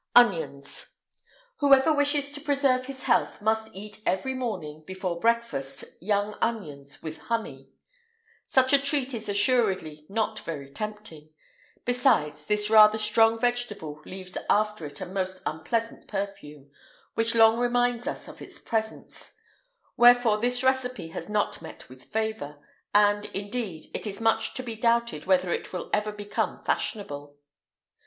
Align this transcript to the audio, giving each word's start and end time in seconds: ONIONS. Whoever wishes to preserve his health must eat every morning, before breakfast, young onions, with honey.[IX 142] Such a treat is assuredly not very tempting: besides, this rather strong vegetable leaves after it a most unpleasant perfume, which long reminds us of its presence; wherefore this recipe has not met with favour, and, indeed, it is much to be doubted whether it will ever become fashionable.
ONIONS. 0.15 0.95
Whoever 1.57 1.93
wishes 1.93 2.31
to 2.31 2.41
preserve 2.41 2.87
his 2.87 3.03
health 3.03 3.39
must 3.39 3.69
eat 3.71 4.01
every 4.03 4.33
morning, 4.33 4.81
before 4.87 5.19
breakfast, 5.19 5.85
young 6.01 6.33
onions, 6.41 7.03
with 7.03 7.19
honey.[IX 7.29 7.67
142] 8.47 8.47
Such 8.47 8.73
a 8.73 8.79
treat 8.81 9.13
is 9.13 9.29
assuredly 9.29 10.07
not 10.09 10.39
very 10.39 10.71
tempting: 10.71 11.29
besides, 11.85 12.47
this 12.47 12.71
rather 12.71 12.97
strong 12.97 13.37
vegetable 13.37 14.01
leaves 14.03 14.35
after 14.49 14.87
it 14.87 14.99
a 15.01 15.05
most 15.05 15.43
unpleasant 15.45 16.07
perfume, 16.07 16.71
which 17.13 17.35
long 17.35 17.59
reminds 17.59 18.07
us 18.07 18.27
of 18.27 18.41
its 18.41 18.57
presence; 18.57 19.35
wherefore 19.97 20.39
this 20.39 20.63
recipe 20.63 21.09
has 21.09 21.29
not 21.29 21.61
met 21.61 21.87
with 21.89 22.05
favour, 22.05 22.57
and, 22.91 23.27
indeed, 23.27 23.91
it 23.93 24.07
is 24.07 24.19
much 24.19 24.55
to 24.55 24.63
be 24.63 24.75
doubted 24.75 25.25
whether 25.25 25.53
it 25.53 25.71
will 25.71 25.91
ever 25.93 26.11
become 26.11 26.63
fashionable. 26.63 27.37